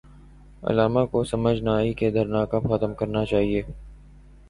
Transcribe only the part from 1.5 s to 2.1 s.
نہ آئی